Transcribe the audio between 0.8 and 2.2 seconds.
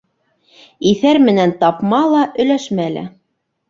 Иҫәр менән тапма